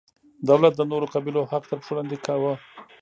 دولت 0.49 0.73
د 0.75 0.81
نورو 0.91 1.11
قبیلو 1.13 1.49
حق 1.51 1.63
تر 1.69 1.77
پښو 1.81 1.93
لاندې 1.97 2.17
کاوه. 2.25 2.53